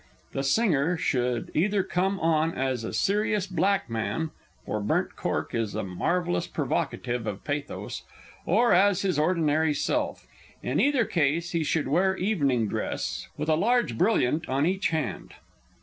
[0.31, 4.31] The singer should either come on as a serious black man
[4.65, 8.01] for burnt cork is a marvellous provocative of pathos
[8.43, 10.25] or as his ordinary self.
[10.63, 15.35] In either case he should wear evening dress, with a large brilliant on each hand.